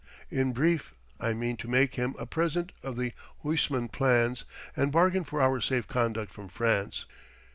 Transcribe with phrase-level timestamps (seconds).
[0.31, 3.13] In brief, I mean to make him a present of the
[3.43, 7.05] Huysman plans and bargain for our safe conduct from France."